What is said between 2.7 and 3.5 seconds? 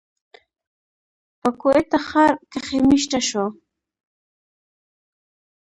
ميشته شو،